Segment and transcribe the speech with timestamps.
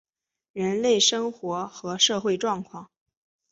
[0.53, 2.89] 人类生活和社会状况